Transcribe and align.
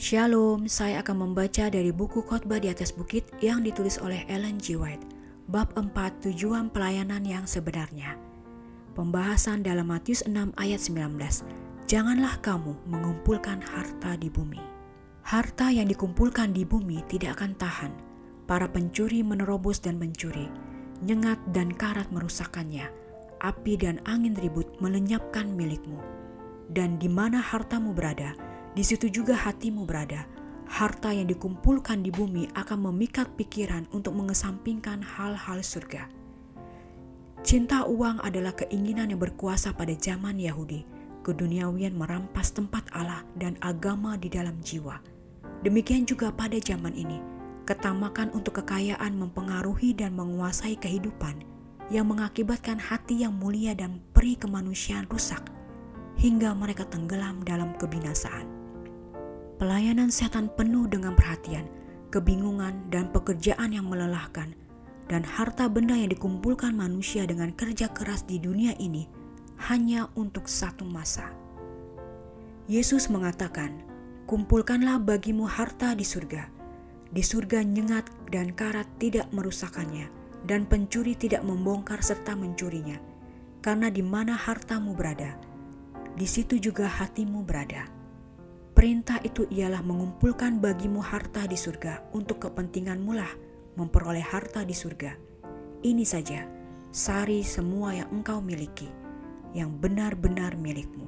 Shalom, 0.00 0.64
saya 0.64 1.04
akan 1.04 1.28
membaca 1.28 1.68
dari 1.68 1.92
buku 1.92 2.24
khotbah 2.24 2.56
di 2.56 2.72
atas 2.72 2.88
bukit 2.88 3.28
yang 3.44 3.60
ditulis 3.60 4.00
oleh 4.00 4.24
Ellen 4.32 4.56
G. 4.56 4.72
White, 4.72 5.04
bab 5.52 5.76
4 5.76 5.92
tujuan 6.24 6.72
pelayanan 6.72 7.20
yang 7.20 7.44
sebenarnya. 7.44 8.16
Pembahasan 8.96 9.60
dalam 9.60 9.92
Matius 9.92 10.24
6 10.24 10.56
ayat 10.56 10.80
19. 10.80 11.20
Janganlah 11.84 12.32
kamu 12.40 12.80
mengumpulkan 12.88 13.60
harta 13.60 14.16
di 14.16 14.32
bumi. 14.32 14.56
Harta 15.20 15.68
yang 15.68 15.84
dikumpulkan 15.84 16.56
di 16.56 16.64
bumi 16.64 17.04
tidak 17.04 17.36
akan 17.36 17.52
tahan. 17.60 17.92
Para 18.48 18.72
pencuri 18.72 19.20
menerobos 19.20 19.84
dan 19.84 20.00
mencuri, 20.00 20.48
nyengat 21.04 21.36
dan 21.52 21.76
karat 21.76 22.08
merusakkannya. 22.08 22.88
Api 23.44 23.76
dan 23.76 24.00
angin 24.08 24.32
ribut 24.40 24.64
melenyapkan 24.80 25.52
milikmu. 25.52 26.00
Dan 26.72 26.96
di 26.96 27.12
mana 27.12 27.44
hartamu 27.44 27.92
berada, 27.92 28.32
di 28.74 28.86
situ 28.86 29.10
juga 29.10 29.34
hatimu 29.34 29.82
berada. 29.82 30.26
Harta 30.70 31.10
yang 31.10 31.26
dikumpulkan 31.26 32.06
di 32.06 32.14
bumi 32.14 32.46
akan 32.54 32.90
memikat 32.90 33.26
pikiran 33.34 33.90
untuk 33.90 34.14
mengesampingkan 34.14 35.02
hal-hal 35.02 35.58
surga. 35.58 36.06
Cinta 37.42 37.88
uang 37.88 38.22
adalah 38.22 38.54
keinginan 38.54 39.10
yang 39.10 39.18
berkuasa 39.18 39.74
pada 39.74 39.90
zaman 39.98 40.38
Yahudi. 40.38 40.86
Keduniawian 41.26 41.98
merampas 41.98 42.54
tempat 42.54 42.86
Allah 42.94 43.26
dan 43.34 43.58
agama 43.60 44.14
di 44.14 44.30
dalam 44.30 44.62
jiwa. 44.62 45.02
Demikian 45.66 46.06
juga 46.06 46.30
pada 46.32 46.56
zaman 46.56 46.94
ini, 46.94 47.20
ketamakan 47.66 48.32
untuk 48.32 48.62
kekayaan 48.62 49.18
mempengaruhi 49.18 49.92
dan 49.92 50.16
menguasai 50.16 50.78
kehidupan 50.80 51.44
yang 51.90 52.06
mengakibatkan 52.08 52.78
hati 52.78 53.26
yang 53.26 53.34
mulia 53.34 53.74
dan 53.74 53.98
peri 54.14 54.38
kemanusiaan 54.38 55.10
rusak 55.10 55.42
hingga 56.16 56.54
mereka 56.54 56.86
tenggelam 56.86 57.42
dalam 57.42 57.74
kebinasaan. 57.76 58.59
Pelayanan 59.60 60.08
setan 60.08 60.48
penuh 60.48 60.88
dengan 60.88 61.12
perhatian, 61.12 61.68
kebingungan, 62.08 62.88
dan 62.88 63.12
pekerjaan 63.12 63.76
yang 63.76 63.92
melelahkan, 63.92 64.56
dan 65.04 65.20
harta 65.20 65.68
benda 65.68 65.92
yang 65.92 66.08
dikumpulkan 66.08 66.72
manusia 66.72 67.28
dengan 67.28 67.52
kerja 67.52 67.92
keras 67.92 68.24
di 68.24 68.40
dunia 68.40 68.72
ini 68.80 69.04
hanya 69.68 70.08
untuk 70.16 70.48
satu 70.48 70.88
masa. 70.88 71.28
Yesus 72.72 73.12
mengatakan, 73.12 73.84
"Kumpulkanlah 74.24 74.96
bagimu 74.96 75.44
harta 75.44 75.92
di 75.92 76.08
surga. 76.08 76.48
Di 77.12 77.20
surga 77.20 77.60
nyengat 77.60 78.08
dan 78.32 78.56
karat 78.56 78.88
tidak 78.96 79.28
merusakkannya, 79.28 80.08
dan 80.48 80.64
pencuri 80.64 81.12
tidak 81.12 81.44
membongkar 81.44 82.00
serta 82.00 82.32
mencurinya, 82.32 82.96
karena 83.60 83.92
di 83.92 84.00
mana 84.00 84.40
hartamu 84.40 84.96
berada, 84.96 85.36
di 86.16 86.24
situ 86.24 86.56
juga 86.56 86.88
hatimu 86.88 87.44
berada." 87.44 87.99
Perintah 88.80 89.20
itu 89.20 89.44
ialah 89.52 89.84
mengumpulkan 89.84 90.56
bagimu 90.56 91.04
harta 91.04 91.44
di 91.44 91.52
surga 91.52 92.00
untuk 92.16 92.48
kepentinganmu 92.48 93.12
lah 93.12 93.28
memperoleh 93.76 94.24
harta 94.24 94.64
di 94.64 94.72
surga. 94.72 95.20
Ini 95.84 96.00
saja, 96.08 96.48
sari 96.88 97.44
semua 97.44 97.92
yang 97.92 98.08
engkau 98.08 98.40
miliki, 98.40 98.88
yang 99.52 99.76
benar-benar 99.76 100.56
milikmu. 100.56 101.04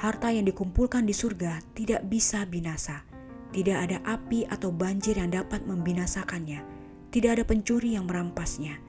Harta 0.00 0.32
yang 0.32 0.48
dikumpulkan 0.48 1.04
di 1.04 1.12
surga 1.12 1.60
tidak 1.76 2.08
bisa 2.08 2.48
binasa. 2.48 3.04
Tidak 3.52 3.76
ada 3.76 4.00
api 4.08 4.48
atau 4.48 4.72
banjir 4.72 5.20
yang 5.20 5.28
dapat 5.28 5.60
membinasakannya. 5.68 6.64
Tidak 7.12 7.30
ada 7.36 7.44
pencuri 7.44 8.00
yang 8.00 8.08
merampasnya. 8.08 8.80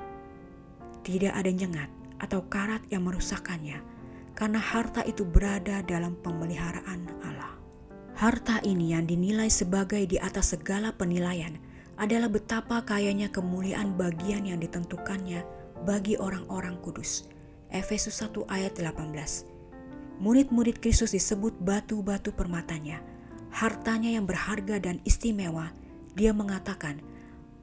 Tidak 1.04 1.36
ada 1.36 1.52
nyengat 1.52 1.92
atau 2.24 2.48
karat 2.48 2.80
yang 2.88 3.12
merusakkannya, 3.12 3.84
karena 4.40 4.64
harta 4.64 5.04
itu 5.04 5.28
berada 5.28 5.84
dalam 5.84 6.16
pemeliharaan 6.24 7.12
Allah. 7.20 7.35
Harta 8.16 8.64
ini 8.64 8.96
yang 8.96 9.04
dinilai 9.04 9.52
sebagai 9.52 10.00
di 10.08 10.16
atas 10.16 10.56
segala 10.56 10.96
penilaian 10.96 11.60
adalah 12.00 12.32
betapa 12.32 12.80
kayanya 12.88 13.28
kemuliaan 13.28 14.00
bagian 14.00 14.48
yang 14.48 14.56
ditentukannya 14.64 15.44
bagi 15.84 16.16
orang-orang 16.16 16.80
kudus. 16.80 17.28
Efesus 17.68 18.24
1 18.24 18.48
ayat 18.48 18.80
18. 18.80 20.24
Murid-murid 20.24 20.80
Kristus 20.80 21.12
disebut 21.12 21.60
batu-batu 21.60 22.32
permatanya. 22.32 23.04
Hartanya 23.52 24.16
yang 24.16 24.24
berharga 24.24 24.80
dan 24.80 25.04
istimewa, 25.04 25.76
dia 26.16 26.32
mengatakan, 26.32 27.04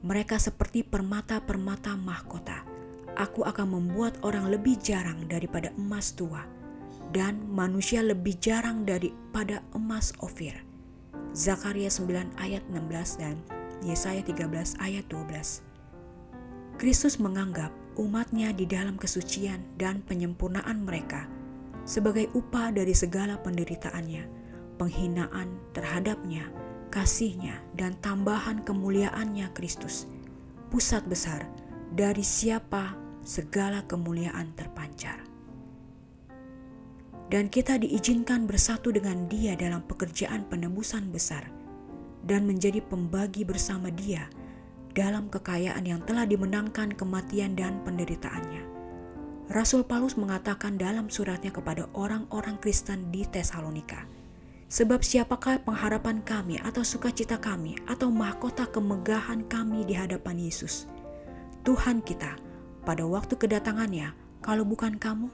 mereka 0.05 0.37
seperti 0.37 0.85
permata-permata 0.85 1.97
mahkota. 1.97 2.61
Aku 3.17 3.41
akan 3.41 3.73
membuat 3.73 4.21
orang 4.21 4.53
lebih 4.53 4.77
jarang 4.77 5.25
daripada 5.25 5.73
emas 5.81 6.13
tua 6.13 6.45
dan 7.13 7.45
manusia 7.45 8.01
lebih 8.01 8.33
jarang 8.41 8.89
daripada 8.89 9.61
emas 9.77 10.11
Ofir. 10.19 10.57
Zakaria 11.37 11.87
9 11.87 12.33
ayat 12.41 12.65
16 12.73 13.21
dan 13.21 13.37
Yesaya 13.85 14.25
13 14.25 14.49
ayat 14.81 15.05
12. 15.09 15.61
Kristus 16.81 17.21
menganggap 17.21 17.69
umatnya 18.01 18.49
di 18.49 18.65
dalam 18.65 18.97
kesucian 18.97 19.61
dan 19.77 20.01
penyempurnaan 20.09 20.81
mereka 20.81 21.29
sebagai 21.85 22.33
upah 22.33 22.73
dari 22.73 22.97
segala 22.97 23.37
penderitaannya, 23.45 24.25
penghinaan 24.81 25.53
terhadapnya, 25.77 26.49
kasihnya, 26.89 27.61
dan 27.77 27.93
tambahan 28.01 28.65
kemuliaannya 28.65 29.53
Kristus. 29.53 30.09
Pusat 30.73 31.03
besar 31.05 31.41
dari 31.93 32.25
siapa 32.25 32.97
segala 33.21 33.85
kemuliaan 33.85 34.49
terpancar 34.57 35.32
dan 37.33 37.49
kita 37.49 37.81
diizinkan 37.81 38.45
bersatu 38.45 38.93
dengan 38.93 39.25
Dia 39.25 39.57
dalam 39.57 39.81
pekerjaan 39.89 40.45
penebusan 40.45 41.09
besar 41.09 41.49
dan 42.21 42.45
menjadi 42.45 42.77
pembagi 42.85 43.41
bersama 43.41 43.89
Dia 43.89 44.29
dalam 44.93 45.33
kekayaan 45.33 45.81
yang 45.81 46.05
telah 46.05 46.29
dimenangkan 46.29 46.93
kematian 46.93 47.57
dan 47.57 47.81
penderitaannya. 47.81 48.69
Rasul 49.49 49.81
Paulus 49.81 50.13
mengatakan 50.13 50.77
dalam 50.77 51.09
suratnya 51.09 51.49
kepada 51.49 51.89
orang-orang 51.97 52.61
Kristen 52.61 53.09
di 53.09 53.25
Tesalonika, 53.25 54.05
Sebab 54.73 55.05
siapakah 55.05 55.61
pengharapan 55.61 56.25
kami 56.25 56.57
atau 56.61 56.81
sukacita 56.81 57.37
kami 57.37 57.77
atau 57.85 58.09
mahkota 58.09 58.65
kemegahan 58.69 59.45
kami 59.45 59.85
di 59.85 59.93
hadapan 59.93 60.37
Yesus? 60.37 60.89
Tuhan 61.61 62.01
kita 62.01 62.37
pada 62.81 63.05
waktu 63.05 63.37
kedatangannya, 63.37 64.17
kalau 64.41 64.65
bukan 64.65 64.97
kamu? 64.97 65.29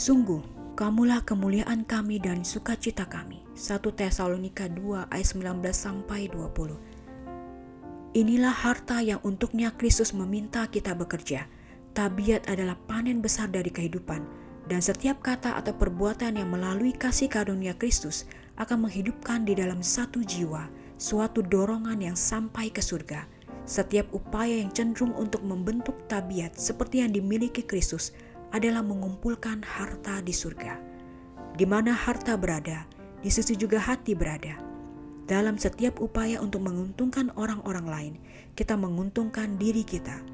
Sungguh, 0.00 0.57
Kamulah 0.78 1.26
kemuliaan 1.26 1.82
kami 1.82 2.22
dan 2.22 2.46
sukacita 2.46 3.02
kami. 3.10 3.42
1 3.58 3.82
Tesalonika 3.98 4.70
2 4.70 5.10
ayat 5.10 5.26
19 5.34 5.58
sampai 5.74 6.30
20. 6.30 8.14
Inilah 8.14 8.54
harta 8.54 9.02
yang 9.02 9.18
untuknya 9.26 9.74
Kristus 9.74 10.14
meminta 10.14 10.62
kita 10.70 10.94
bekerja. 10.94 11.50
Tabiat 11.98 12.46
adalah 12.46 12.78
panen 12.86 13.18
besar 13.18 13.50
dari 13.50 13.74
kehidupan 13.74 14.22
dan 14.70 14.78
setiap 14.78 15.18
kata 15.18 15.58
atau 15.58 15.74
perbuatan 15.74 16.38
yang 16.38 16.46
melalui 16.46 16.94
kasih 16.94 17.26
karunia 17.26 17.74
Kristus 17.74 18.30
akan 18.54 18.86
menghidupkan 18.86 19.42
di 19.42 19.58
dalam 19.58 19.82
satu 19.82 20.22
jiwa 20.22 20.70
suatu 20.94 21.42
dorongan 21.42 22.06
yang 22.06 22.14
sampai 22.14 22.70
ke 22.70 22.78
surga. 22.78 23.26
Setiap 23.66 24.14
upaya 24.14 24.62
yang 24.62 24.70
cenderung 24.70 25.10
untuk 25.18 25.42
membentuk 25.42 26.06
tabiat 26.06 26.54
seperti 26.54 27.02
yang 27.02 27.10
dimiliki 27.10 27.66
Kristus 27.66 28.14
adalah 28.52 28.80
mengumpulkan 28.80 29.60
harta 29.64 30.24
di 30.24 30.32
surga. 30.32 30.80
Di 31.58 31.66
mana 31.66 31.92
harta 31.92 32.38
berada, 32.38 32.86
di 33.18 33.28
situ 33.28 33.66
juga 33.66 33.82
hati 33.82 34.14
berada. 34.14 34.56
Dalam 35.28 35.60
setiap 35.60 36.00
upaya 36.00 36.40
untuk 36.40 36.64
menguntungkan 36.64 37.28
orang-orang 37.36 37.86
lain, 37.86 38.14
kita 38.56 38.78
menguntungkan 38.80 39.60
diri 39.60 39.84
kita. 39.84 40.24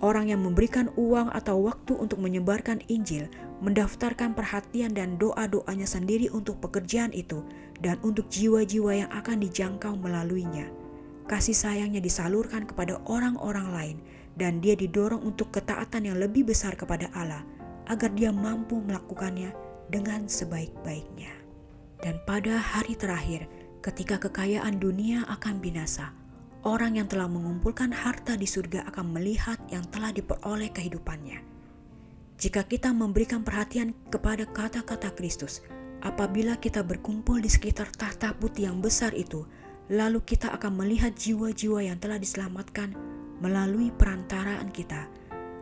Orang 0.00 0.32
yang 0.32 0.40
memberikan 0.42 0.88
uang 0.96 1.30
atau 1.30 1.68
waktu 1.68 1.92
untuk 1.94 2.18
menyebarkan 2.18 2.80
Injil, 2.88 3.28
mendaftarkan 3.60 4.32
perhatian 4.32 4.96
dan 4.96 5.20
doa-doanya 5.20 5.84
sendiri 5.84 6.32
untuk 6.32 6.58
pekerjaan 6.64 7.12
itu 7.12 7.44
dan 7.78 8.00
untuk 8.00 8.26
jiwa-jiwa 8.32 9.04
yang 9.06 9.10
akan 9.12 9.44
dijangkau 9.44 9.94
melaluinya. 10.00 10.72
Kasih 11.28 11.54
sayangnya 11.54 12.02
disalurkan 12.02 12.64
kepada 12.66 12.98
orang-orang 13.06 13.68
lain 13.70 13.96
dan 14.34 14.58
dia 14.58 14.74
didorong 14.74 15.20
untuk 15.22 15.52
ketaatan 15.52 16.08
yang 16.08 16.18
lebih 16.18 16.48
besar 16.48 16.74
kepada 16.74 17.12
Allah 17.12 17.44
agar 17.90 18.14
dia 18.14 18.30
mampu 18.30 18.78
melakukannya 18.78 19.50
dengan 19.90 20.30
sebaik-baiknya. 20.30 21.34
Dan 21.98 22.22
pada 22.22 22.56
hari 22.56 22.94
terakhir, 22.94 23.50
ketika 23.82 24.22
kekayaan 24.22 24.78
dunia 24.78 25.26
akan 25.26 25.58
binasa, 25.58 26.14
orang 26.62 27.02
yang 27.02 27.10
telah 27.10 27.26
mengumpulkan 27.26 27.90
harta 27.90 28.38
di 28.38 28.46
surga 28.46 28.86
akan 28.94 29.18
melihat 29.18 29.58
yang 29.74 29.82
telah 29.90 30.14
diperoleh 30.14 30.70
kehidupannya. 30.70 31.42
Jika 32.40 32.64
kita 32.64 32.94
memberikan 32.94 33.44
perhatian 33.44 33.92
kepada 34.08 34.48
kata-kata 34.48 35.12
Kristus, 35.12 35.60
apabila 36.00 36.56
kita 36.56 36.80
berkumpul 36.80 37.42
di 37.42 37.52
sekitar 37.52 37.92
tahta 37.92 38.32
putih 38.32 38.72
yang 38.72 38.80
besar 38.80 39.12
itu, 39.12 39.44
lalu 39.92 40.24
kita 40.24 40.48
akan 40.56 40.80
melihat 40.80 41.12
jiwa-jiwa 41.12 41.84
yang 41.84 42.00
telah 42.00 42.16
diselamatkan 42.16 42.96
melalui 43.44 43.92
perantaraan 43.92 44.72
kita 44.72 45.04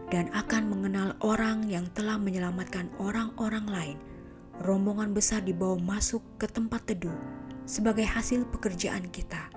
dan 0.09 0.33
akan 0.33 0.73
mengenal 0.73 1.13
orang 1.21 1.69
yang 1.69 1.85
telah 1.93 2.17
menyelamatkan 2.17 2.89
orang-orang 2.97 3.67
lain. 3.69 3.99
Rombongan 4.65 5.15
besar 5.15 5.45
dibawa 5.45 5.79
masuk 5.79 6.25
ke 6.41 6.51
tempat 6.51 6.83
teduh 6.89 7.15
sebagai 7.69 8.09
hasil 8.09 8.49
pekerjaan 8.49 9.07
kita. 9.13 9.53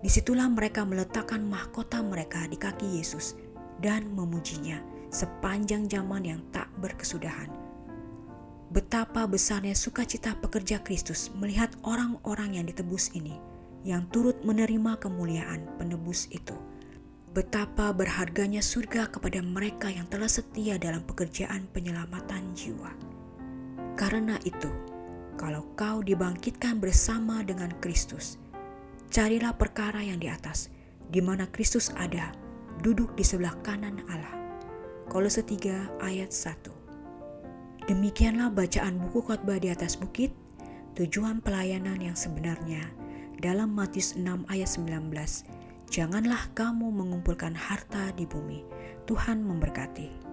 Di 0.00 0.08
situlah 0.08 0.46
mereka 0.46 0.86
meletakkan 0.86 1.42
mahkota 1.42 2.00
mereka 2.00 2.46
di 2.46 2.54
kaki 2.56 3.02
Yesus 3.02 3.34
dan 3.82 4.06
memujinya 4.14 4.78
sepanjang 5.10 5.90
zaman 5.90 6.22
yang 6.24 6.40
tak 6.54 6.70
berkesudahan. 6.78 7.50
Betapa 8.70 9.26
besarnya 9.30 9.74
sukacita 9.78 10.34
pekerja 10.38 10.82
Kristus 10.82 11.30
melihat 11.38 11.70
orang-orang 11.86 12.58
yang 12.58 12.66
ditebus 12.66 13.14
ini, 13.14 13.38
yang 13.86 14.06
turut 14.10 14.38
menerima 14.42 14.98
kemuliaan 14.98 15.66
penebus 15.78 16.26
itu. 16.34 16.54
Betapa 17.36 17.92
berharganya 17.92 18.64
surga 18.64 19.12
kepada 19.12 19.44
mereka 19.44 19.92
yang 19.92 20.08
telah 20.08 20.24
setia 20.24 20.80
dalam 20.80 21.04
pekerjaan 21.04 21.68
penyelamatan 21.68 22.56
jiwa. 22.56 22.88
Karena 23.92 24.40
itu, 24.48 24.72
kalau 25.36 25.68
kau 25.76 26.00
dibangkitkan 26.00 26.80
bersama 26.80 27.44
dengan 27.44 27.76
Kristus, 27.84 28.40
carilah 29.12 29.52
perkara 29.52 30.00
yang 30.00 30.16
di 30.16 30.32
atas, 30.32 30.72
di 31.12 31.20
mana 31.20 31.44
Kristus 31.52 31.92
ada, 32.00 32.32
duduk 32.80 33.12
di 33.20 33.24
sebelah 33.28 33.52
kanan 33.60 34.00
Allah. 34.08 34.32
Kolose 35.12 35.44
3 35.44 36.00
ayat 36.00 36.32
1 36.32 37.92
Demikianlah 37.92 38.48
bacaan 38.48 38.96
buku 38.96 39.20
khotbah 39.20 39.60
di 39.60 39.68
atas 39.68 40.00
bukit, 40.00 40.32
tujuan 40.96 41.44
pelayanan 41.44 42.00
yang 42.00 42.16
sebenarnya 42.16 42.80
dalam 43.44 43.76
Matius 43.76 44.16
6 44.16 44.24
ayat 44.48 44.72
19. 44.72 45.12
Janganlah 45.86 46.50
kamu 46.52 46.90
mengumpulkan 46.90 47.54
harta 47.54 48.10
di 48.18 48.26
bumi. 48.26 48.66
Tuhan 49.06 49.46
memberkati. 49.46 50.25